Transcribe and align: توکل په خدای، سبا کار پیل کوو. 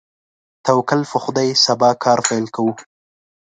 توکل 0.65 1.01
په 1.11 1.17
خدای، 1.23 1.49
سبا 1.65 1.89
کار 2.03 2.19
پیل 2.27 2.45
کوو. 2.55 2.73